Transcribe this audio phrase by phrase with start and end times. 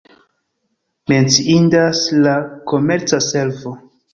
[1.11, 2.35] Menciindas la
[2.73, 3.79] komerca servo.